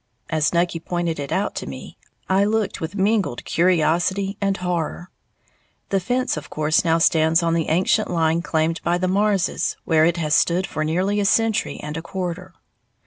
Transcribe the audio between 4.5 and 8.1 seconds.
horror. The fence of course now stands on the ancient